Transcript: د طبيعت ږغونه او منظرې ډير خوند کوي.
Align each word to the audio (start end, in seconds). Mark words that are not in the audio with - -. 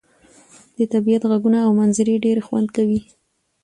د 0.77 0.79
طبيعت 0.93 1.23
ږغونه 1.31 1.59
او 1.65 1.71
منظرې 1.79 2.15
ډير 2.25 2.37
خوند 2.45 2.67
کوي. 2.75 2.99